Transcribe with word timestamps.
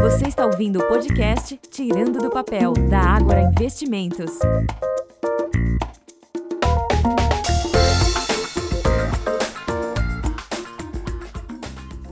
Você 0.00 0.28
está 0.28 0.44
ouvindo 0.44 0.78
o 0.78 0.88
podcast 0.88 1.58
Tirando 1.70 2.18
do 2.20 2.30
Papel, 2.30 2.72
da 2.90 3.00
Ágora 3.00 3.40
Investimentos. 3.40 4.30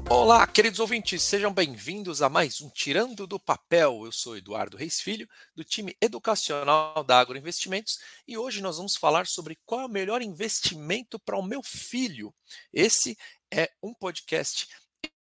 Olá, 0.08 0.46
queridos 0.46 0.80
ouvintes, 0.80 1.22
sejam 1.22 1.52
bem-vindos 1.52 2.22
a 2.22 2.30
mais 2.30 2.60
um 2.62 2.70
Tirando 2.70 3.26
do 3.26 3.38
Papel. 3.38 4.06
Eu 4.06 4.12
sou 4.12 4.36
Eduardo 4.36 4.76
Reis 4.76 5.00
Filho, 5.00 5.28
do 5.54 5.62
time 5.62 5.94
educacional 6.00 7.04
da 7.04 7.20
Agro 7.20 7.36
Investimentos, 7.36 7.98
e 8.26 8.38
hoje 8.38 8.62
nós 8.62 8.78
vamos 8.78 8.96
falar 8.96 9.26
sobre 9.26 9.58
qual 9.66 9.82
é 9.82 9.86
o 9.86 9.90
melhor 9.90 10.22
investimento 10.22 11.18
para 11.18 11.38
o 11.38 11.42
meu 11.42 11.62
filho. 11.62 12.34
Esse 12.72 13.18
é 13.52 13.70
um 13.82 13.92
podcast 13.92 14.66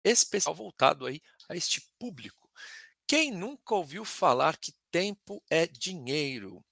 especial 0.05 0.55
voltado 0.55 1.07
aí 1.07 1.20
a 1.48 1.57
este 1.57 1.80
público. 1.98 2.50
Quem 3.07 3.30
nunca 3.30 3.74
ouviu 3.74 4.05
falar 4.05 4.56
que 4.56 4.73
tempo 4.91 5.42
é 5.51 5.66
dinheiro? 5.66 6.65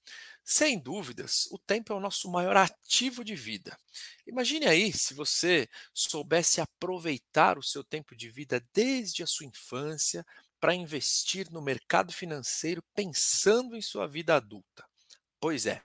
Sem 0.43 0.77
dúvidas, 0.77 1.47
o 1.51 1.57
tempo 1.57 1.93
é 1.93 1.95
o 1.95 2.01
nosso 2.01 2.29
maior 2.29 2.57
ativo 2.57 3.23
de 3.23 3.33
vida. 3.35 3.77
Imagine 4.27 4.65
aí 4.65 4.91
se 4.91 5.13
você 5.13 5.69
soubesse 5.93 6.59
aproveitar 6.59 7.57
o 7.57 7.63
seu 7.63 7.83
tempo 7.83 8.15
de 8.15 8.29
vida 8.29 8.61
desde 8.73 9.23
a 9.23 9.27
sua 9.27 9.45
infância 9.45 10.25
para 10.59 10.75
investir 10.75 11.49
no 11.49 11.61
mercado 11.61 12.11
financeiro 12.11 12.83
pensando 12.93 13.75
em 13.75 13.81
sua 13.81 14.07
vida 14.07 14.35
adulta. 14.35 14.85
Pois 15.39 15.65
é. 15.65 15.81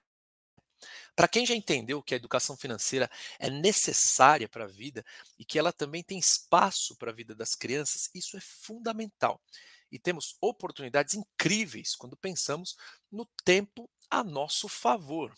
Para 1.19 1.27
quem 1.27 1.45
já 1.45 1.53
entendeu 1.53 2.01
que 2.01 2.15
a 2.15 2.17
educação 2.17 2.57
financeira 2.57 3.11
é 3.41 3.51
necessária 3.51 4.49
para 4.49 4.67
a 4.67 4.69
vida 4.69 5.05
e 5.37 5.45
que 5.45 5.59
ela 5.59 5.73
também 5.73 6.01
tem 6.01 6.17
espaço 6.17 6.95
para 6.95 7.11
a 7.11 7.13
vida 7.15 7.35
das 7.35 7.57
crianças, 7.57 8.09
isso 8.15 8.37
é 8.37 8.41
fundamental. 8.41 9.43
E 9.91 9.99
temos 9.99 10.37
oportunidades 10.41 11.15
incríveis 11.15 11.97
quando 11.97 12.17
pensamos 12.17 12.77
no 13.11 13.27
tempo 13.45 13.91
a 14.09 14.23
nosso 14.23 14.69
favor. 14.69 15.35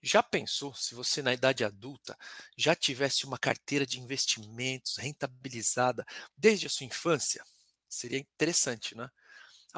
Já 0.00 0.22
pensou 0.22 0.72
se 0.72 0.94
você, 0.94 1.20
na 1.20 1.34
idade 1.34 1.64
adulta, 1.64 2.16
já 2.56 2.76
tivesse 2.76 3.26
uma 3.26 3.38
carteira 3.38 3.84
de 3.84 3.98
investimentos 3.98 4.98
rentabilizada 4.98 6.06
desde 6.36 6.68
a 6.68 6.70
sua 6.70 6.86
infância? 6.86 7.44
Seria 7.88 8.20
interessante, 8.20 8.96
né? 8.96 9.10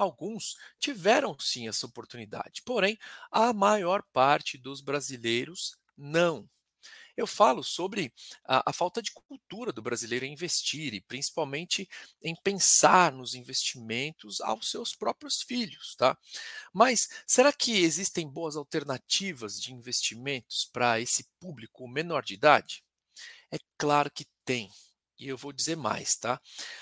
Alguns 0.01 0.57
tiveram 0.79 1.39
sim 1.39 1.69
essa 1.69 1.85
oportunidade, 1.85 2.63
porém, 2.65 2.99
a 3.31 3.53
maior 3.53 4.03
parte 4.15 4.57
dos 4.57 4.81
brasileiros 4.81 5.77
não. 5.95 6.49
Eu 7.15 7.27
falo 7.27 7.63
sobre 7.63 8.11
a, 8.43 8.71
a, 8.71 8.73
falta 8.73 9.03
de 9.03 9.13
cultura 9.13 9.71
do 9.71 9.83
brasileiro 9.83 10.25
em 10.25 10.33
investir 10.33 10.95
e 10.95 11.03
principalmente 11.03 11.87
em 12.23 12.35
pensar 12.35 13.13
nos 13.13 13.35
investimentos 13.35 14.41
aos 14.41 14.71
seus 14.71 14.97
próprios 14.97 15.43
filhos, 15.43 15.95
tá? 15.97 16.17
Mas 16.73 17.11
será 17.27 17.53
que 17.53 17.83
existem 17.83 18.27
boas 18.27 18.57
alternativas 18.57 19.61
de 19.61 19.75
investimentos 19.75 20.65
para 20.73 20.99
esse 20.99 21.25
público 21.39 21.87
menor 21.87 22.25
de 22.25 22.33
idade? 22.33 22.83
É 23.51 23.59
claro 23.77 24.11
que 24.11 24.25
tem. 24.47 24.71
E 25.19 25.29
eu 25.29 25.37
vou 25.37 25.53
dizer 25.53 25.77
mais, 25.77 26.17
tá? 26.17 26.41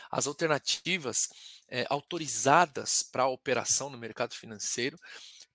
As 0.08 0.28
alternativas 0.28 1.28
é, 1.69 1.86
autorizadas 1.91 3.02
para 3.02 3.27
operação 3.27 3.91
no 3.91 3.98
mercado 3.98 4.34
financeiro 4.34 4.98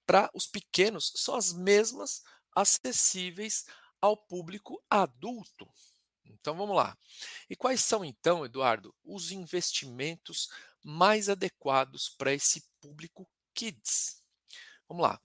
para 0.05 0.29
os 0.33 0.45
pequenos 0.45 1.11
são 1.15 1.35
as 1.35 1.53
mesmas 1.53 2.23
acessíveis 2.55 3.65
ao 4.01 4.17
público 4.17 4.83
adulto. 4.89 5.71
Então 6.25 6.55
vamos 6.55 6.75
lá. 6.75 6.97
E 7.49 7.55
quais 7.55 7.81
são 7.81 8.03
então, 8.03 8.45
Eduardo, 8.45 8.93
os 9.03 9.31
investimentos 9.31 10.49
mais 10.83 11.29
adequados 11.29 12.09
para 12.09 12.33
esse 12.33 12.63
público 12.81 13.27
kids? 13.53 14.21
Vamos 14.87 15.03
lá. 15.03 15.21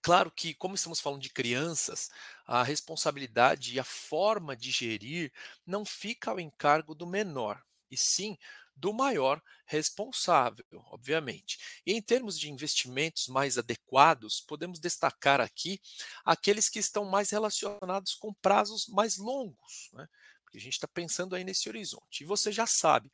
Claro 0.00 0.30
que, 0.30 0.54
como 0.54 0.74
estamos 0.74 1.00
falando 1.00 1.22
de 1.22 1.30
crianças, 1.30 2.10
a 2.46 2.62
responsabilidade 2.62 3.74
e 3.74 3.80
a 3.80 3.84
forma 3.84 4.54
de 4.54 4.70
gerir 4.70 5.32
não 5.66 5.84
fica 5.84 6.30
ao 6.30 6.40
encargo 6.40 6.94
do 6.94 7.06
menor, 7.06 7.62
e 7.90 7.96
sim 7.96 8.36
do 8.76 8.92
maior 8.92 9.42
responsável, 9.66 10.64
obviamente. 10.90 11.58
E 11.86 11.92
em 11.92 12.02
termos 12.02 12.38
de 12.38 12.50
investimentos 12.50 13.28
mais 13.28 13.56
adequados, 13.56 14.40
podemos 14.40 14.78
destacar 14.78 15.40
aqui 15.40 15.80
aqueles 16.24 16.68
que 16.68 16.78
estão 16.78 17.04
mais 17.04 17.30
relacionados 17.30 18.14
com 18.14 18.32
prazos 18.34 18.86
mais 18.88 19.16
longos, 19.16 19.90
né? 19.92 20.08
porque 20.42 20.58
a 20.58 20.60
gente 20.60 20.74
está 20.74 20.88
pensando 20.88 21.34
aí 21.34 21.44
nesse 21.44 21.68
horizonte. 21.68 22.22
E 22.22 22.26
você 22.26 22.52
já 22.52 22.66
sabe, 22.66 23.10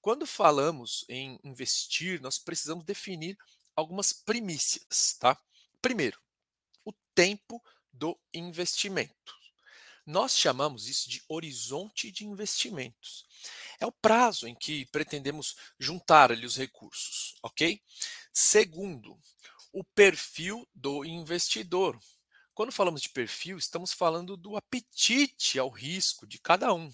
quando 0.00 0.26
falamos 0.26 1.04
em 1.08 1.40
investir, 1.42 2.20
nós 2.20 2.38
precisamos 2.38 2.84
definir 2.84 3.38
algumas 3.74 4.12
primícias, 4.12 5.16
tá? 5.18 5.36
Primeiro, 5.80 6.20
o 6.84 6.92
tempo 7.14 7.62
do 7.92 8.18
investimento. 8.32 9.34
Nós 10.06 10.36
chamamos 10.36 10.86
isso 10.86 11.08
de 11.08 11.22
horizonte 11.28 12.10
de 12.10 12.26
investimentos. 12.26 13.26
É 13.80 13.86
o 13.86 13.92
prazo 13.92 14.46
em 14.46 14.54
que 14.54 14.86
pretendemos 14.86 15.56
juntar 15.78 16.32
ali 16.32 16.46
os 16.46 16.56
recursos, 16.56 17.34
ok? 17.42 17.80
Segundo, 18.32 19.18
o 19.72 19.82
perfil 19.82 20.68
do 20.74 21.04
investidor. 21.04 21.98
Quando 22.54 22.70
falamos 22.70 23.02
de 23.02 23.08
perfil, 23.08 23.58
estamos 23.58 23.92
falando 23.92 24.36
do 24.36 24.56
apetite 24.56 25.58
ao 25.58 25.68
risco 25.68 26.26
de 26.26 26.38
cada 26.38 26.72
um. 26.72 26.90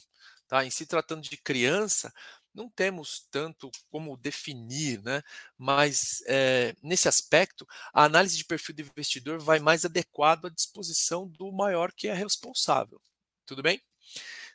Tá? 0.48 0.64
Em 0.64 0.70
se 0.70 0.86
tratando 0.86 1.22
de 1.22 1.36
criança, 1.36 2.12
não 2.54 2.68
temos 2.68 3.26
tanto 3.30 3.70
como 3.90 4.16
definir, 4.16 5.02
né? 5.02 5.22
mas 5.56 6.22
é, 6.26 6.74
nesse 6.82 7.08
aspecto, 7.08 7.66
a 7.92 8.04
análise 8.04 8.36
de 8.36 8.44
perfil 8.44 8.74
do 8.74 8.82
investidor 8.82 9.38
vai 9.38 9.60
mais 9.60 9.84
adequado 9.84 10.46
à 10.46 10.50
disposição 10.50 11.28
do 11.28 11.52
maior 11.52 11.92
que 11.92 12.08
é 12.08 12.14
responsável. 12.14 13.00
Tudo 13.46 13.62
bem? 13.62 13.80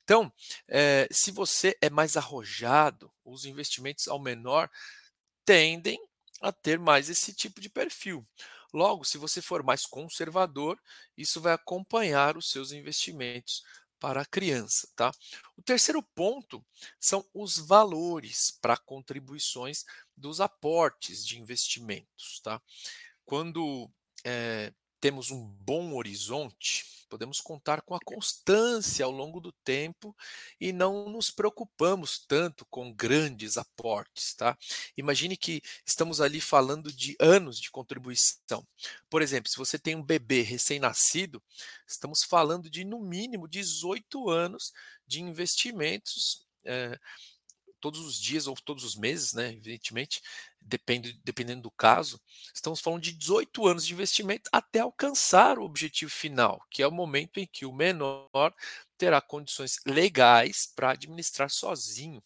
Então, 0.06 0.32
é, 0.68 1.08
se 1.12 1.32
você 1.32 1.76
é 1.82 1.90
mais 1.90 2.16
arrojado, 2.16 3.12
os 3.26 3.44
investimentos 3.44 4.08
ao 4.08 4.20
menor 4.20 4.70
tendem 5.44 6.00
a 6.40 6.52
ter 6.52 6.80
mais 6.80 7.10
esse 7.10 7.34
tipo 7.34 7.60
de 7.60 7.70
perfil. 7.70 8.26
Logo, 8.72 9.04
se 9.04 9.18
você 9.18 9.42
for 9.42 9.64
mais 9.64 9.86
conservador, 9.86 10.80
isso 11.18 11.42
vai 11.42 11.54
acompanhar 11.54 12.38
os 12.38 12.52
seus 12.52 12.72
investimentos 12.72 13.64
para 14.00 14.22
a 14.22 14.26
criança, 14.26 14.88
tá? 14.96 15.12
O 15.58 15.64
terceiro 15.64 16.04
ponto 16.14 16.64
são 17.00 17.26
os 17.34 17.58
valores 17.58 18.52
para 18.62 18.78
contribuições 18.78 19.86
dos 20.16 20.40
aportes 20.40 21.26
de 21.26 21.40
investimentos, 21.40 22.40
tá? 22.44 22.62
Quando 23.26 23.90
é, 24.24 24.72
temos 25.00 25.32
um 25.32 25.44
bom 25.44 25.94
horizonte, 25.96 26.86
podemos 27.10 27.40
contar 27.40 27.82
com 27.82 27.96
a 27.96 28.00
constância 28.00 29.06
ao 29.06 29.12
longo 29.12 29.40
do 29.40 29.52
tempo 29.52 30.16
e 30.60 30.74
não 30.74 31.10
nos 31.10 31.32
preocupamos 31.32 32.20
tanto 32.28 32.66
com 32.66 32.94
grandes 32.94 33.58
aportes, 33.58 34.34
tá? 34.34 34.58
Imagine 34.98 35.38
que 35.38 35.62
estamos 35.86 36.20
ali 36.20 36.42
falando 36.42 36.92
de 36.92 37.16
anos 37.20 37.60
de 37.60 37.72
contribuição. 37.72 38.66
Por 39.10 39.22
exemplo, 39.22 39.50
se 39.50 39.58
você 39.58 39.78
tem 39.78 39.96
um 39.96 40.04
bebê 40.04 40.42
recém-nascido, 40.42 41.42
estamos 41.88 42.24
falando 42.24 42.70
de 42.70 42.84
no 42.84 43.00
mínimo 43.00 43.48
18 43.48 44.30
anos 44.30 44.74
de 45.08 45.22
investimentos. 45.22 46.46
É, 46.64 47.00
todos 47.80 48.00
os 48.00 48.20
dias 48.20 48.48
ou 48.48 48.56
todos 48.56 48.84
os 48.84 48.96
meses, 48.96 49.34
né? 49.34 49.50
Evidentemente, 49.50 50.20
depende, 50.66 51.14
dependendo 51.24 51.62
do 51.62 51.72
caso, 51.72 52.20
estamos 52.54 52.80
falando 52.82 53.04
de 53.04 53.14
18 53.14 53.68
anos 53.68 53.86
de 53.86 53.94
investimento 53.94 54.50
até 54.52 54.80
alcançar 54.80 55.60
o 55.60 55.64
objetivo 55.64 56.12
final, 56.12 56.66
que 56.70 56.82
é 56.82 56.88
o 56.88 56.92
momento 56.92 57.40
em 57.40 57.46
que 57.46 57.66
o 57.66 57.72
menor 57.72 58.54
terá 58.98 59.22
condições 59.22 59.80
legais 59.86 60.72
para 60.76 60.92
administrar 60.92 61.50
sozinho 61.50 62.24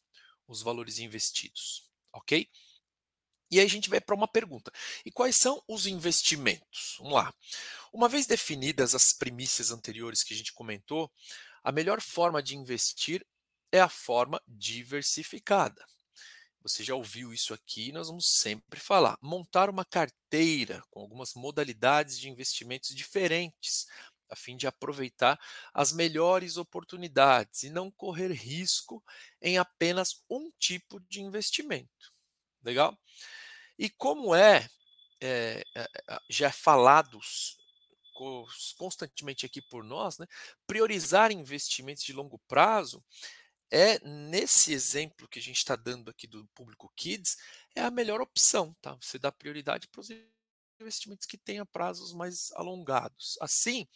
os 0.48 0.62
valores 0.62 1.00
investidos, 1.00 1.84
ok? 2.14 2.50
E 3.52 3.60
aí 3.60 3.66
a 3.66 3.70
gente 3.70 3.90
vai 3.90 4.00
para 4.00 4.16
uma 4.16 4.28
pergunta. 4.28 4.72
E 5.04 5.12
quais 5.12 5.36
são 5.36 5.62
os 5.68 5.88
investimentos? 5.88 6.96
Vamos 7.00 7.14
lá. 7.14 7.34
Uma 7.92 8.08
vez 8.08 8.26
definidas 8.28 8.94
as 8.94 9.12
primícias 9.12 9.72
anteriores 9.72 10.24
que 10.24 10.34
a 10.34 10.38
gente 10.38 10.54
comentou, 10.54 11.12
a 11.64 11.72
melhor 11.72 12.00
forma 12.00 12.42
de 12.44 12.56
investir 12.56 13.26
é 13.72 13.80
a 13.80 13.90
forma 13.90 14.42
diversificada. 14.48 15.84
Você 16.62 16.84
já 16.84 16.94
ouviu 16.94 17.34
isso 17.34 17.54
aqui, 17.54 17.92
nós 17.92 18.08
vamos 18.08 18.28
sempre 18.28 18.80
falar. 18.80 19.18
Montar 19.22 19.70
uma 19.70 19.86
carteira 19.86 20.84
com 20.90 21.00
algumas 21.00 21.34
modalidades 21.34 22.20
de 22.20 22.30
investimentos 22.30 22.94
diferentes, 22.94 23.88
a 24.30 24.36
fim 24.36 24.56
de 24.56 24.68
aproveitar 24.68 25.40
as 25.74 25.92
melhores 25.92 26.58
oportunidades 26.58 27.64
e 27.64 27.70
não 27.70 27.90
correr 27.90 28.32
risco 28.32 29.04
em 29.42 29.58
apenas 29.58 30.24
um 30.30 30.52
tipo 30.60 31.00
de 31.10 31.22
investimento. 31.22 32.14
Legal? 32.64 32.98
E 33.78 33.90
como 33.90 34.36
é, 34.36 34.68
é, 35.22 35.64
é 35.76 35.88
já 36.30 36.48
é 36.48 36.52
falado 36.52 37.20
constantemente 38.78 39.46
aqui 39.46 39.62
por 39.62 39.82
nós, 39.82 40.18
né, 40.18 40.28
priorizar 40.68 41.32
investimentos 41.32 42.04
de 42.04 42.12
longo 42.12 42.38
prazo 42.48 43.02
é 43.72 44.00
nesse 44.08 44.74
exemplo 44.74 45.28
que 45.28 45.40
a 45.40 45.42
gente 45.42 45.58
está 45.58 45.76
dando 45.76 46.10
aqui 46.10 46.28
do 46.28 46.48
público 46.56 46.92
Kids, 46.96 47.38
é 47.76 47.82
a 47.82 47.92
melhor 47.92 48.22
opção, 48.22 48.76
tá? 48.82 48.98
Você 49.02 49.20
dá 49.20 49.32
prioridade 49.32 49.88
para 49.88 50.02
os 50.02 50.10
investimentos 50.82 51.26
que 51.26 51.38
tenham 51.38 51.66
prazos 51.66 52.14
mais 52.14 52.52
alongados. 52.54 53.38
Assim, 53.42 53.88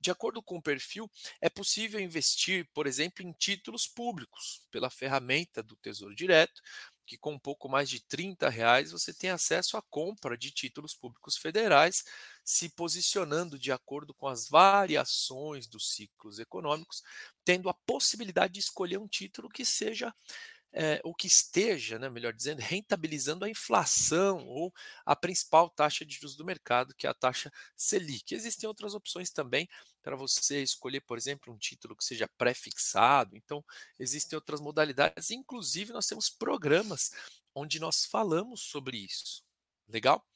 de 0.00 0.10
acordo 0.10 0.42
com 0.42 0.56
o 0.56 0.62
perfil, 0.62 1.10
é 1.40 1.48
possível 1.48 2.00
investir, 2.00 2.68
por 2.74 2.86
exemplo, 2.86 3.24
em 3.24 3.32
títulos 3.32 3.86
públicos 3.86 4.66
pela 4.70 4.90
ferramenta 4.90 5.62
do 5.62 5.76
Tesouro 5.76 6.14
Direto, 6.14 6.60
que 7.06 7.16
com 7.18 7.32
um 7.32 7.38
pouco 7.38 7.68
mais 7.68 7.88
de 7.88 8.00
30 8.00 8.48
reais 8.48 8.92
você 8.92 9.12
tem 9.12 9.30
acesso 9.30 9.76
à 9.76 9.82
compra 9.82 10.36
de 10.36 10.50
títulos 10.50 10.94
públicos 10.94 11.36
federais, 11.36 12.04
se 12.44 12.68
posicionando 12.68 13.58
de 13.58 13.72
acordo 13.72 14.14
com 14.14 14.26
as 14.28 14.48
variações 14.48 15.66
dos 15.66 15.94
ciclos 15.94 16.38
econômicos, 16.38 17.02
tendo 17.44 17.68
a 17.68 17.74
possibilidade 17.74 18.54
de 18.54 18.60
escolher 18.60 18.98
um 18.98 19.08
título 19.08 19.48
que 19.48 19.64
seja 19.64 20.14
é, 20.72 21.00
ou 21.04 21.14
que 21.14 21.26
esteja, 21.26 21.98
né, 21.98 22.08
melhor 22.08 22.32
dizendo, 22.32 22.60
rentabilizando 22.60 23.44
a 23.44 23.50
inflação 23.50 24.46
ou 24.46 24.72
a 25.04 25.14
principal 25.14 25.68
taxa 25.68 26.04
de 26.04 26.14
juros 26.14 26.34
do 26.34 26.44
mercado, 26.44 26.94
que 26.94 27.06
é 27.06 27.10
a 27.10 27.14
taxa 27.14 27.52
Selic. 27.76 28.34
Existem 28.34 28.66
outras 28.66 28.94
opções 28.94 29.30
também 29.30 29.68
para 30.02 30.16
você 30.16 30.62
escolher, 30.62 31.00
por 31.02 31.16
exemplo, 31.16 31.52
um 31.52 31.58
título 31.58 31.96
que 31.96 32.04
seja 32.04 32.28
pré-fixado. 32.36 33.36
Então, 33.36 33.64
existem 33.98 34.36
outras 34.36 34.60
modalidades. 34.60 35.30
Inclusive, 35.30 35.92
nós 35.92 36.06
temos 36.06 36.28
programas 36.28 37.12
onde 37.54 37.78
nós 37.78 38.04
falamos 38.04 38.62
sobre 38.62 38.98
isso. 38.98 39.44
Legal? 39.88 40.26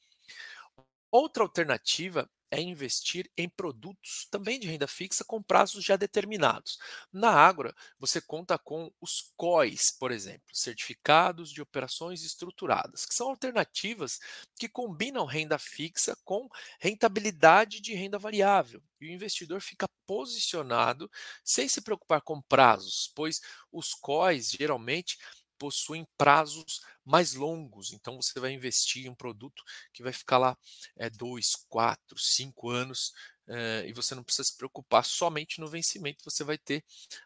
Outra 1.11 1.43
alternativa 1.43 2.31
é 2.51 2.61
investir 2.61 3.31
em 3.37 3.49
produtos 3.49 4.27
também 4.31 4.59
de 4.59 4.67
renda 4.67 4.87
fixa 4.87 5.25
com 5.25 5.43
prazos 5.43 5.85
já 5.85 5.97
determinados. 5.97 6.79
Na 7.13 7.31
Ágora, 7.31 7.75
você 7.99 8.21
conta 8.21 8.59
com 8.59 8.91
os 9.01 9.33
COIs, 9.37 9.91
por 9.91 10.13
exemplo, 10.13 10.47
Certificados 10.53 11.51
de 11.51 11.61
Operações 11.61 12.23
Estruturadas, 12.23 13.05
que 13.05 13.15
são 13.15 13.29
alternativas 13.29 14.19
que 14.59 14.69
combinam 14.69 15.25
renda 15.25 15.59
fixa 15.59 16.17
com 16.25 16.49
rentabilidade 16.81 17.81
de 17.81 17.95
renda 17.95 18.19
variável. 18.19 18.83
E 19.01 19.07
o 19.07 19.11
investidor 19.11 19.61
fica 19.61 19.87
posicionado 20.07 21.11
sem 21.45 21.69
se 21.69 21.81
preocupar 21.83 22.23
com 22.23 22.41
prazos, 22.41 23.11
pois 23.15 23.41
os 23.71 23.93
COIs 23.93 24.51
geralmente 24.51 25.19
possuem 25.59 26.07
prazos 26.17 26.81
mais 27.05 27.35
longos. 27.35 27.93
Então 27.93 28.21
você 28.21 28.39
vai 28.41 28.53
investir 28.53 29.07
em 29.07 29.09
um 29.09 29.15
produto 29.15 29.63
que 29.93 30.03
vai 30.03 30.13
ficar 30.13 30.39
lá 30.39 30.57
é, 30.97 31.09
dois, 31.11 31.55
quatro, 31.69 32.19
cinco 32.19 32.71
anos 32.71 33.13
é, 33.49 33.85
e 33.87 33.93
você 33.93 34.15
não 34.15 34.25
precisa 34.25 34.45
se 34.45 34.57
preocupar 34.57 35.05
somente 35.05 35.61
no 35.61 35.69
vencimento. 35.69 36.25
Você 36.25 36.43
vai 36.43 36.59
ter 36.59 36.85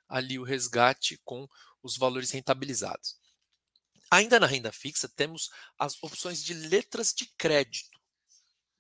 ali 0.09 0.39
o 0.39 0.45
resgate 0.45 1.19
com 1.25 1.49
os 1.83 1.97
valores 1.97 2.31
rentabilizados. 2.31 3.19
Ainda 4.11 4.41
na 4.41 4.47
renda 4.47 4.73
fixa 4.73 5.09
temos 5.09 5.51
as 5.79 6.03
opções 6.03 6.43
de 6.43 6.53
letras 6.53 7.15
de 7.15 7.27
crédito. 7.39 7.99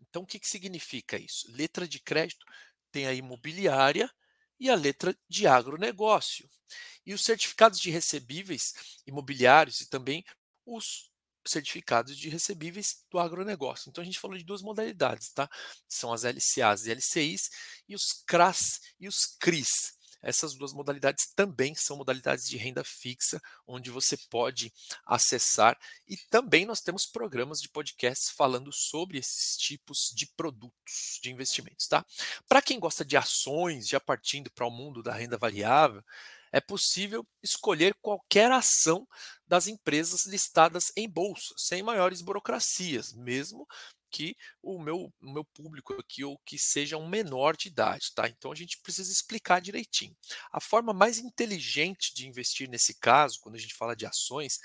Então 0.00 0.22
o 0.22 0.26
que, 0.26 0.40
que 0.40 0.48
significa 0.48 1.16
isso? 1.16 1.50
Letra 1.52 1.86
de 1.86 2.00
crédito 2.00 2.44
tem 2.90 3.06
a 3.06 3.14
imobiliária 3.14 4.12
e 4.60 4.68
a 4.70 4.74
letra 4.74 5.16
de 5.28 5.46
agronegócio. 5.46 6.48
E 7.04 7.14
os 7.14 7.24
certificados 7.24 7.80
de 7.80 7.90
recebíveis 7.90 8.74
imobiliários 9.06 9.80
e 9.80 9.88
também 9.88 10.24
os 10.66 11.10
certificados 11.46 12.16
de 12.16 12.28
recebíveis 12.28 13.04
do 13.10 13.18
agronegócio. 13.18 13.88
Então 13.88 14.02
a 14.02 14.04
gente 14.04 14.20
falou 14.20 14.36
de 14.36 14.44
duas 14.44 14.62
modalidades, 14.62 15.32
tá? 15.32 15.48
São 15.88 16.12
as 16.12 16.24
LCAs 16.24 16.86
e 16.86 16.90
LCIs 16.90 17.50
e 17.88 17.94
os 17.94 18.22
CRAS 18.26 18.80
e 19.00 19.08
os 19.08 19.24
CRIs. 19.40 19.98
Essas 20.22 20.54
duas 20.54 20.72
modalidades 20.72 21.32
também 21.34 21.74
são 21.74 21.96
modalidades 21.96 22.48
de 22.48 22.56
renda 22.56 22.84
fixa, 22.84 23.40
onde 23.66 23.90
você 23.90 24.16
pode 24.16 24.72
acessar. 25.06 25.78
E 26.06 26.16
também 26.30 26.66
nós 26.66 26.80
temos 26.80 27.06
programas 27.06 27.60
de 27.60 27.68
podcast 27.68 28.32
falando 28.34 28.72
sobre 28.72 29.18
esses 29.18 29.56
tipos 29.56 30.12
de 30.14 30.26
produtos 30.26 31.18
de 31.22 31.30
investimentos, 31.30 31.86
tá? 31.86 32.04
Para 32.48 32.62
quem 32.62 32.78
gosta 32.78 33.04
de 33.04 33.16
ações, 33.16 33.88
já 33.88 34.00
partindo 34.00 34.50
para 34.50 34.66
o 34.66 34.70
mundo 34.70 35.02
da 35.02 35.12
renda 35.12 35.38
variável, 35.38 36.02
é 36.52 36.60
possível 36.60 37.26
escolher 37.42 37.94
qualquer 38.02 38.50
ação 38.50 39.06
das 39.46 39.66
empresas 39.66 40.26
listadas 40.26 40.92
em 40.96 41.08
bolsa, 41.08 41.54
sem 41.56 41.82
maiores 41.82 42.20
burocracias, 42.20 43.12
mesmo 43.12 43.66
que 44.10 44.36
o 44.62 44.78
meu, 44.78 45.12
o 45.20 45.32
meu 45.32 45.44
público 45.44 45.94
aqui 45.94 46.24
ou 46.24 46.38
que 46.44 46.58
seja 46.58 46.96
um 46.96 47.08
menor 47.08 47.56
de 47.56 47.68
idade, 47.68 48.12
tá? 48.14 48.28
Então 48.28 48.52
a 48.52 48.54
gente 48.54 48.78
precisa 48.78 49.10
explicar 49.12 49.60
direitinho. 49.60 50.16
A 50.52 50.60
forma 50.60 50.92
mais 50.92 51.18
inteligente 51.18 52.14
de 52.14 52.26
investir 52.26 52.68
nesse 52.68 52.94
caso, 52.94 53.40
quando 53.40 53.54
a 53.54 53.58
gente 53.58 53.74
fala 53.74 53.94
de 53.94 54.06
ações, 54.06 54.58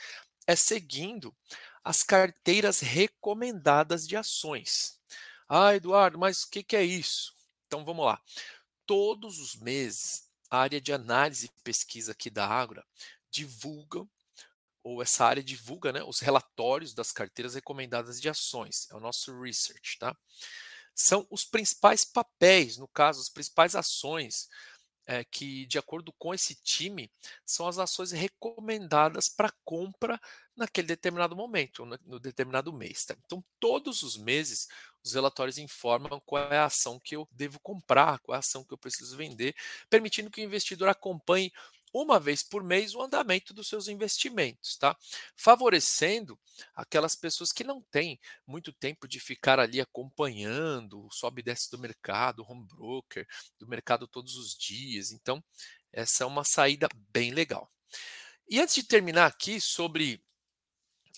é 0.48 0.56
seguindo 0.56 1.36
as 1.84 2.04
carteiras 2.04 2.80
recomendadas 2.80 4.08
de 4.08 4.16
ações. 4.16 5.00
Ah, 5.48 5.76
Eduardo, 5.76 6.18
mas 6.18 6.44
o 6.44 6.50
que, 6.50 6.64
que 6.64 6.76
é 6.76 6.84
isso? 6.84 7.34
Então 7.68 7.86
vamos 7.86 8.06
lá. 8.06 8.22
Todos 8.86 9.40
os 9.40 9.56
meses, 9.56 10.30
a 10.50 10.60
área 10.60 10.82
de 10.82 10.92
análise 10.92 11.48
e 11.48 11.62
pesquisa 11.64 12.12
aqui 12.12 12.30
da 12.30 12.48
Agra 12.48 12.86
divulga 13.30 14.08
ou 14.86 15.02
essa 15.02 15.26
área 15.26 15.44
divulga 15.44 15.92
né, 15.92 16.04
os 16.04 16.20
relatórios 16.20 16.94
das 16.94 17.12
carteiras 17.12 17.56
recomendadas 17.56 18.22
de 18.22 18.30
ações. 18.30 18.88
É 18.92 18.96
o 18.96 19.00
nosso 19.00 19.42
research, 19.42 19.98
tá? 19.98 20.16
São 20.94 21.26
os 21.32 21.44
principais 21.44 22.06
papéis, 22.06 22.78
no 22.78 22.88
caso, 22.88 23.20
as 23.20 23.28
principais 23.28 23.76
ações 23.76 24.48
é, 25.08 25.24
que, 25.24 25.66
de 25.66 25.80
acordo 25.80 26.14
com 26.14 26.36
esse 26.36 26.54
time, 26.54 27.12
são 27.44 27.68
as 27.68 27.80
ações 27.80 28.12
recomendadas 28.12 29.28
para 29.28 29.52
compra 29.64 30.22
naquele 30.56 30.88
determinado 30.88 31.36
momento, 31.36 31.84
no, 31.84 32.00
no 32.06 32.20
determinado 32.20 32.72
mês. 32.72 33.06
Tá? 33.06 33.16
Então, 33.26 33.44
todos 33.60 34.04
os 34.04 34.16
meses, 34.16 34.68
os 35.04 35.14
relatórios 35.14 35.58
informam 35.58 36.22
qual 36.28 36.44
é 36.54 36.60
a 36.60 36.66
ação 36.66 37.00
que 37.00 37.16
eu 37.16 37.28
devo 37.32 37.60
comprar, 37.60 38.20
qual 38.20 38.36
é 38.36 38.38
a 38.38 38.40
ação 38.40 38.64
que 38.64 38.74
eu 38.74 38.78
preciso 38.78 39.18
vender, 39.18 39.56
permitindo 39.90 40.30
que 40.30 40.42
o 40.42 40.44
investidor 40.46 40.90
acompanhe 40.90 41.52
uma 42.02 42.20
vez 42.20 42.44
por 42.44 42.62
mês 42.62 42.94
o 42.94 43.02
andamento 43.02 43.54
dos 43.54 43.70
seus 43.70 43.88
investimentos, 43.88 44.76
tá? 44.76 44.98
Favorecendo 45.38 46.38
aquelas 46.76 47.16
pessoas 47.16 47.54
que 47.54 47.64
não 47.64 47.82
têm 47.82 48.20
muito 48.46 48.74
tempo 48.74 49.08
de 49.08 49.20
ficar 49.20 49.60
ali 49.60 49.80
acompanhando 49.80 51.06
o 51.06 51.12
sobe 51.12 51.40
e 51.40 51.44
desce 51.44 51.72
do 51.72 51.80
mercado, 51.80 52.46
home 52.48 52.68
broker, 52.68 53.26
do 53.58 53.68
mercado 53.68 54.08
todos 54.08 54.36
os 54.36 54.56
dias. 54.58 55.12
Então, 55.12 55.42
essa 55.94 56.26
é 56.26 56.28
uma 56.28 56.44
saída 56.44 56.90
bem 57.14 57.32
legal. 57.32 57.70
E 58.50 58.60
antes 58.60 58.76
de 58.76 58.84
terminar 58.84 59.28
aqui 59.28 59.62
sobre 59.62 60.22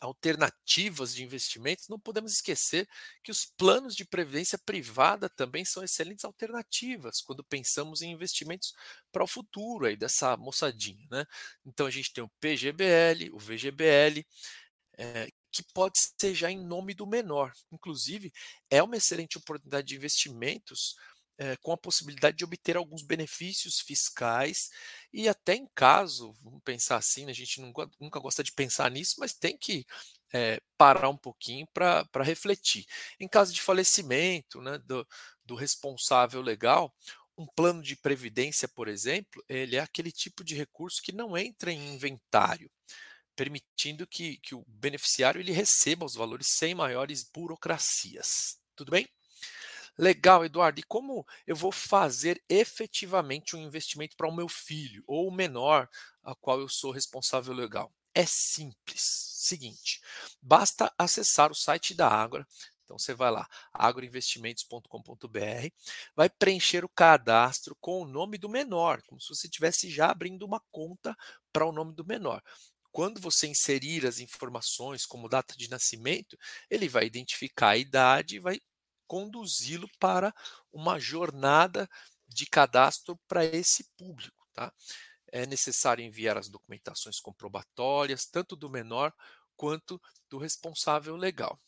alternativas 0.02 1.14
de 1.14 1.24
investimentos, 1.24 1.88
não 1.88 2.00
podemos 2.00 2.34
esquecer 2.34 2.88
que 3.24 3.32
os 3.32 3.46
planos 3.46 3.96
de 3.96 4.06
previdência 4.06 4.58
privada 4.58 5.30
também 5.30 5.66
são 5.66 5.84
excelentes 5.84 6.26
alternativas 6.26 7.22
quando 7.22 7.44
pensamos 7.44 8.02
em 8.02 8.12
investimentos 8.12 8.74
para 9.12 9.24
o 9.24 9.28
futuro 9.28 9.86
aí 9.86 9.96
dessa 9.96 10.38
moçadinha, 10.38 11.08
né? 11.12 11.26
Então 11.66 11.86
a 11.86 11.92
gente 11.92 12.14
tem 12.14 12.24
o 12.24 12.32
PGBL, 12.40 13.32
o 13.34 13.40
VGBL, 13.40 14.26
é, 14.98 15.28
que 15.52 15.64
pode 15.74 16.00
ser 16.20 16.36
já 16.36 16.52
em 16.52 16.60
nome 16.60 16.94
do 16.94 17.08
menor. 17.08 17.54
Inclusive, 17.72 18.32
é 18.70 18.82
uma 18.84 18.98
excelente 18.98 19.38
oportunidade 19.38 19.88
de 19.88 19.96
investimentos 19.96 20.96
é, 21.38 21.56
com 21.58 21.72
a 21.72 21.78
possibilidade 21.78 22.38
de 22.38 22.44
obter 22.44 22.76
alguns 22.78 23.04
benefícios 23.04 23.80
fiscais 23.80 24.70
e 25.14 25.28
até 25.28 25.56
em 25.56 25.68
caso, 25.76 26.34
vamos 26.44 26.62
pensar 26.64 26.98
assim, 26.98 27.26
né, 27.26 27.32
a 27.32 27.36
gente 27.36 27.62
nunca, 27.62 27.90
nunca 28.00 28.20
gosta 28.20 28.44
de 28.44 28.52
pensar 28.52 28.90
nisso, 28.92 29.16
mas 29.20 29.34
tem 29.34 29.58
que 29.58 29.86
é, 30.34 30.60
parar 30.78 31.10
um 31.10 31.18
pouquinho 31.18 31.68
para 31.74 32.24
refletir. 32.24 32.86
Em 33.20 33.28
caso 33.28 33.54
de 33.54 33.62
falecimento 33.62 34.62
né, 34.62 34.78
do, 34.80 35.08
do 35.46 35.56
responsável 35.56 36.42
legal, 36.42 36.94
um 37.38 37.46
plano 37.46 37.82
de 37.82 37.96
previdência, 37.96 38.68
por 38.68 38.88
exemplo, 38.88 39.44
ele 39.48 39.76
é 39.76 39.80
aquele 39.80 40.12
tipo 40.12 40.44
de 40.44 40.56
recurso 40.56 41.02
que 41.02 41.12
não 41.12 41.38
entra 41.38 41.72
em 41.72 41.94
inventário, 41.94 42.70
permitindo 43.36 44.08
que, 44.08 44.38
que 44.38 44.56
o 44.56 44.66
beneficiário 44.68 45.40
ele 45.40 45.52
receba 45.52 46.06
os 46.06 46.16
valores 46.16 46.48
sem 46.48 46.74
maiores 46.74 47.24
burocracias. 47.24 48.60
Tudo 48.76 48.92
bem? 48.92 49.08
Legal, 49.98 50.46
Eduardo. 50.46 50.80
E 50.80 50.84
como 50.84 51.26
eu 51.46 51.56
vou 51.56 51.72
fazer 51.72 52.42
efetivamente 52.50 53.56
um 53.56 53.60
investimento 53.60 54.16
para 54.16 54.28
o 54.28 54.36
meu 54.36 54.48
filho 54.48 55.04
ou 55.08 55.28
o 55.28 55.32
menor 55.32 55.90
a 56.24 56.36
qual 56.36 56.60
eu 56.60 56.70
sou 56.70 56.92
responsável 56.92 57.54
legal? 57.54 57.92
É 58.14 58.26
simples. 58.26 59.02
Seguinte, 59.38 60.02
basta 60.42 60.94
acessar 60.98 61.52
o 61.52 61.56
site 61.56 61.94
da 61.94 62.08
Ágora. 62.10 62.46
Então 62.84 62.98
você 62.98 63.14
vai 63.14 63.30
lá, 63.32 63.46
agroinvestimentos.com.br, 63.74 65.70
vai 66.16 66.30
preencher 66.30 66.86
o 66.86 66.90
cadastro 66.90 67.76
com 67.82 68.02
o 68.02 68.08
nome 68.08 68.38
do 68.38 68.48
menor, 68.48 69.02
como 69.06 69.20
se 69.20 69.28
você 69.28 69.48
estivesse 69.48 69.90
já 69.90 70.10
abrindo 70.10 70.44
uma 70.46 70.62
conta 70.72 71.16
para 71.52 71.66
o 71.66 71.72
nome 71.72 71.94
do 71.94 72.06
menor 72.06 72.42
quando 72.92 73.22
você 73.22 73.46
inserir 73.48 74.08
as 74.08 74.20
informações 74.20 75.06
como 75.06 75.30
data 75.30 75.54
de 75.56 75.70
nascimento, 75.70 76.36
ele 76.68 76.90
vai 76.90 77.06
identificar 77.06 77.70
a 77.70 77.78
idade 77.78 78.38
e 78.38 78.40
vai 78.40 78.60
conduzi-lo 79.08 79.90
para 80.00 80.34
uma 80.72 81.00
jornada 81.00 81.90
de 82.28 82.46
cadastro 82.46 83.18
para 83.28 83.46
esse 83.46 83.86
público. 83.98 84.48
Tá? 84.54 84.74
É 85.32 85.46
necessário 85.46 86.04
enviar 86.04 86.38
as 86.38 86.50
documentações 86.50 87.20
comprobatórias, 87.20 88.26
tanto 88.26 88.56
do 88.56 88.70
menor 88.70 89.14
quanto 89.56 90.02
do 90.30 90.38
responsável 90.38 91.16
legal. 91.16 91.60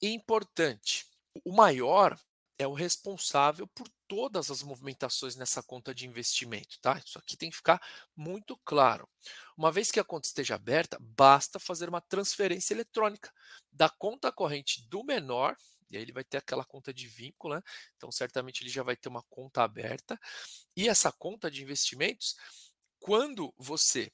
Importante, 0.00 1.06
o 1.44 1.52
maior 1.52 2.18
é 2.58 2.66
o 2.66 2.74
responsável 2.74 3.66
por 3.68 3.88
todas 4.08 4.50
as 4.50 4.62
movimentações 4.62 5.36
nessa 5.36 5.62
conta 5.62 5.94
de 5.94 6.06
investimento, 6.06 6.80
tá? 6.80 7.00
Isso 7.04 7.18
aqui 7.18 7.36
tem 7.36 7.50
que 7.50 7.56
ficar 7.56 7.80
muito 8.16 8.56
claro. 8.64 9.08
Uma 9.56 9.70
vez 9.70 9.90
que 9.90 10.00
a 10.00 10.04
conta 10.04 10.26
esteja 10.26 10.56
aberta, 10.56 10.98
basta 11.00 11.60
fazer 11.60 11.88
uma 11.88 12.00
transferência 12.00 12.74
eletrônica 12.74 13.32
da 13.70 13.88
conta 13.88 14.32
corrente 14.32 14.82
do 14.88 15.04
menor, 15.04 15.56
e 15.90 15.96
aí 15.96 16.02
ele 16.02 16.12
vai 16.12 16.24
ter 16.24 16.38
aquela 16.38 16.64
conta 16.64 16.92
de 16.92 17.06
vínculo, 17.06 17.54
né? 17.54 17.62
Então, 17.96 18.10
certamente 18.10 18.62
ele 18.62 18.70
já 18.70 18.82
vai 18.82 18.96
ter 18.96 19.08
uma 19.08 19.22
conta 19.24 19.62
aberta. 19.62 20.18
E 20.76 20.88
essa 20.88 21.12
conta 21.12 21.50
de 21.50 21.62
investimentos, 21.62 22.36
quando 22.98 23.54
você 23.58 24.12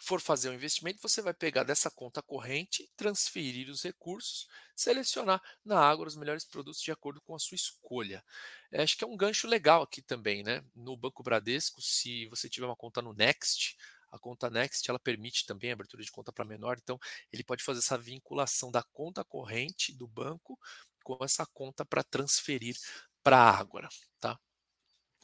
for 0.00 0.20
fazer 0.20 0.48
um 0.48 0.54
investimento, 0.54 1.02
você 1.02 1.20
vai 1.20 1.34
pegar 1.34 1.64
dessa 1.64 1.90
conta 1.90 2.22
corrente, 2.22 2.88
transferir 2.96 3.68
os 3.68 3.82
recursos, 3.82 4.46
selecionar 4.74 5.42
na 5.64 5.80
Ágora 5.80 6.08
os 6.08 6.16
melhores 6.16 6.44
produtos 6.44 6.80
de 6.80 6.92
acordo 6.92 7.20
com 7.20 7.34
a 7.34 7.38
sua 7.38 7.56
escolha. 7.56 8.24
É, 8.70 8.82
acho 8.82 8.96
que 8.96 9.04
é 9.04 9.06
um 9.06 9.16
gancho 9.16 9.48
legal 9.48 9.82
aqui 9.82 10.00
também, 10.00 10.42
né? 10.44 10.64
No 10.74 10.96
Banco 10.96 11.22
Bradesco, 11.22 11.82
se 11.82 12.26
você 12.26 12.48
tiver 12.48 12.66
uma 12.66 12.76
conta 12.76 13.02
no 13.02 13.12
Next, 13.12 13.76
a 14.10 14.18
conta 14.18 14.48
Next 14.48 14.88
ela 14.88 14.98
permite 15.00 15.44
também 15.44 15.70
a 15.70 15.72
abertura 15.74 16.02
de 16.02 16.10
conta 16.10 16.32
para 16.32 16.44
menor, 16.44 16.78
então 16.80 16.98
ele 17.32 17.44
pode 17.44 17.64
fazer 17.64 17.80
essa 17.80 17.98
vinculação 17.98 18.70
da 18.70 18.82
conta 18.82 19.24
corrente 19.24 19.92
do 19.92 20.06
banco 20.06 20.58
com 21.04 21.16
essa 21.22 21.46
conta 21.46 21.84
para 21.84 22.02
transferir 22.02 22.76
para 23.22 23.38
a 23.38 23.58
Ágora, 23.58 23.88
tá? 24.20 24.38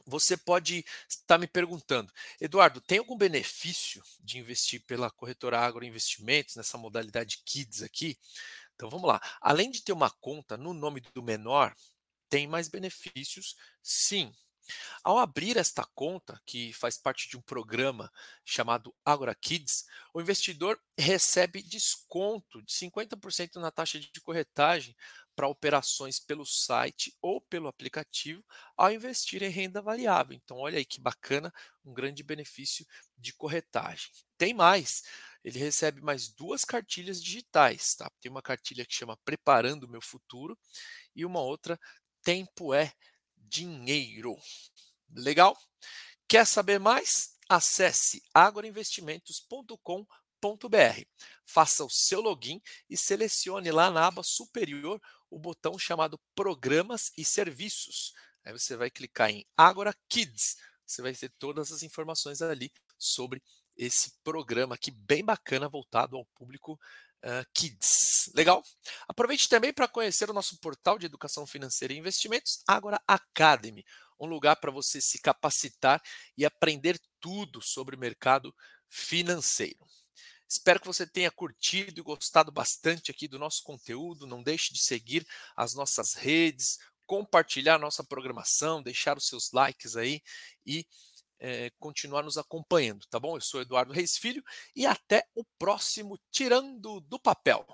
Você 0.06 0.36
pode 0.36 0.84
estar 1.08 1.38
me 1.38 1.46
perguntando, 1.46 2.12
Eduardo, 2.38 2.80
tem 2.80 2.98
algum 2.98 3.16
benefício 3.16 4.02
de 4.20 4.38
investir 4.38 4.84
pela 4.86 5.10
corretora 5.10 5.58
Agroinvestimentos 5.60 6.56
nessa 6.56 6.76
modalidade 6.76 7.42
Kids 7.44 7.82
aqui? 7.82 8.18
Então 8.74 8.90
vamos 8.90 9.08
lá. 9.08 9.20
Além 9.40 9.70
de 9.70 9.82
ter 9.82 9.92
uma 9.92 10.10
conta 10.10 10.56
no 10.56 10.74
nome 10.74 11.00
do 11.00 11.22
menor, 11.22 11.74
tem 12.28 12.46
mais 12.46 12.68
benefícios? 12.68 13.56
Sim. 13.82 14.32
Ao 15.02 15.18
abrir 15.18 15.56
esta 15.56 15.84
conta, 15.94 16.40
que 16.46 16.72
faz 16.72 16.96
parte 16.96 17.28
de 17.28 17.36
um 17.36 17.42
programa 17.42 18.10
chamado 18.44 18.94
Agora 19.04 19.34
Kids, 19.34 19.84
o 20.12 20.20
investidor 20.20 20.80
recebe 20.98 21.62
desconto 21.62 22.62
de 22.62 22.72
50% 22.72 23.56
na 23.56 23.70
taxa 23.70 24.00
de 24.00 24.20
corretagem 24.20 24.96
para 25.34 25.48
operações 25.48 26.18
pelo 26.20 26.44
site 26.44 27.16
ou 27.20 27.40
pelo 27.40 27.68
aplicativo 27.68 28.44
ao 28.76 28.92
investir 28.92 29.42
em 29.42 29.48
renda 29.48 29.82
variável. 29.82 30.34
Então, 30.34 30.58
olha 30.58 30.78
aí 30.78 30.84
que 30.84 31.00
bacana, 31.00 31.52
um 31.84 31.92
grande 31.92 32.22
benefício 32.22 32.86
de 33.16 33.32
corretagem. 33.32 34.10
Tem 34.38 34.54
mais, 34.54 35.02
ele 35.44 35.58
recebe 35.58 36.00
mais 36.00 36.28
duas 36.28 36.64
cartilhas 36.64 37.22
digitais. 37.22 37.94
Tá? 37.94 38.10
Tem 38.20 38.30
uma 38.30 38.42
cartilha 38.42 38.86
que 38.86 38.94
chama 38.94 39.16
Preparando 39.24 39.84
o 39.84 39.88
Meu 39.88 40.00
Futuro 40.00 40.58
e 41.14 41.24
uma 41.24 41.40
outra 41.40 41.78
Tempo 42.22 42.72
é 42.72 42.92
Dinheiro. 43.36 44.36
Legal? 45.14 45.56
Quer 46.26 46.46
saber 46.46 46.80
mais? 46.80 47.36
Acesse 47.48 48.22
agroinvestimentos.com.br 48.32 50.08
Faça 51.44 51.84
o 51.84 51.90
seu 51.90 52.20
login 52.20 52.60
e 52.88 52.96
selecione 52.96 53.70
lá 53.70 53.90
na 53.90 54.06
aba 54.06 54.22
superior 54.22 55.00
o 55.34 55.38
botão 55.38 55.76
chamado 55.76 56.18
Programas 56.32 57.12
e 57.18 57.24
Serviços. 57.24 58.14
Aí 58.44 58.52
você 58.52 58.76
vai 58.76 58.88
clicar 58.88 59.30
em 59.30 59.44
Agora 59.56 59.92
Kids. 60.08 60.56
Você 60.86 61.02
vai 61.02 61.12
ter 61.12 61.32
todas 61.38 61.72
as 61.72 61.82
informações 61.82 62.40
ali 62.40 62.72
sobre 62.96 63.42
esse 63.76 64.12
programa 64.22 64.76
aqui 64.76 64.92
bem 64.92 65.24
bacana 65.24 65.68
voltado 65.68 66.16
ao 66.16 66.24
público 66.26 66.74
uh, 67.24 67.44
Kids. 67.52 68.30
Legal? 68.32 68.62
Aproveite 69.08 69.48
também 69.48 69.72
para 69.72 69.88
conhecer 69.88 70.30
o 70.30 70.34
nosso 70.34 70.56
portal 70.60 71.00
de 71.00 71.06
educação 71.06 71.44
financeira 71.44 71.92
e 71.92 71.98
investimentos, 71.98 72.62
Agora 72.68 73.02
Academy, 73.04 73.84
um 74.20 74.26
lugar 74.26 74.54
para 74.56 74.70
você 74.70 75.00
se 75.00 75.20
capacitar 75.20 76.00
e 76.38 76.44
aprender 76.44 76.96
tudo 77.18 77.60
sobre 77.60 77.96
o 77.96 77.98
mercado 77.98 78.54
financeiro. 78.88 79.84
Espero 80.54 80.78
que 80.78 80.86
você 80.86 81.04
tenha 81.04 81.32
curtido 81.32 81.98
e 81.98 82.02
gostado 82.02 82.52
bastante 82.52 83.10
aqui 83.10 83.26
do 83.26 83.40
nosso 83.40 83.64
conteúdo. 83.64 84.24
Não 84.24 84.40
deixe 84.40 84.72
de 84.72 84.78
seguir 84.78 85.26
as 85.56 85.74
nossas 85.74 86.14
redes, 86.14 86.78
compartilhar 87.06 87.76
nossa 87.76 88.04
programação, 88.04 88.80
deixar 88.80 89.18
os 89.18 89.26
seus 89.26 89.50
likes 89.50 89.96
aí 89.96 90.22
e 90.64 90.86
é, 91.40 91.70
continuar 91.80 92.22
nos 92.22 92.38
acompanhando, 92.38 93.04
tá 93.08 93.18
bom? 93.18 93.36
Eu 93.36 93.40
sou 93.40 93.60
Eduardo 93.62 93.92
Reis 93.92 94.16
Filho 94.16 94.44
e 94.76 94.86
até 94.86 95.26
o 95.34 95.44
próximo 95.58 96.16
Tirando 96.30 97.00
do 97.00 97.18
Papel. 97.18 97.66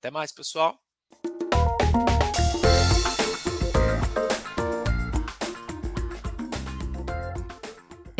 Até 0.00 0.10
mais, 0.10 0.32
pessoal. 0.32 0.87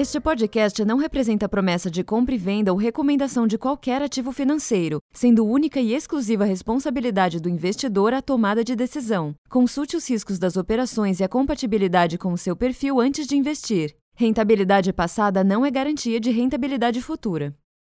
Este 0.01 0.21
podcast 0.21 0.85
não 0.85 0.97
representa 0.97 1.49
promessa 1.49 1.91
de 1.91 2.05
compra 2.05 2.33
e 2.33 2.39
venda 2.39 2.73
ou 2.73 2.79
recomendação 2.79 3.49
de 3.49 3.59
qualquer 3.59 4.01
ativo 4.01 4.31
financeiro, 4.31 5.03
sendo 5.13 5.45
única 5.45 5.81
e 5.81 5.93
exclusiva 5.93 6.45
responsabilidade 6.45 7.41
do 7.41 7.49
investidor 7.49 8.15
a 8.15 8.23
tomada 8.23 8.63
de 8.63 8.77
decisão. 8.77 9.35
Consulte 9.51 9.97
os 9.97 10.09
riscos 10.09 10.39
das 10.39 10.57
operações 10.57 11.19
e 11.19 11.25
a 11.25 11.29
compatibilidade 11.29 12.17
com 12.17 12.33
o 12.33 12.39
seu 12.39 12.55
perfil 12.55 13.01
antes 13.01 13.27
de 13.27 13.37
investir. 13.37 13.97
Rentabilidade 14.15 14.93
passada 14.93 15.43
não 15.43 15.67
é 15.67 15.71
garantia 15.71 16.21
de 16.21 16.31
rentabilidade 16.31 17.03
futura. 17.03 17.53